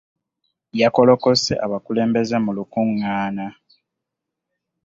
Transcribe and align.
Yakolokose 0.81 1.53
abakulembeze 1.65 2.35
mu 2.45 2.51
lukungaana. 2.57 3.45